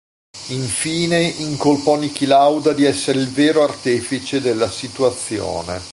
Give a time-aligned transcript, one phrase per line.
[0.47, 5.79] Infine incolpò Niki Lauda di essere il vero artefice della situazione.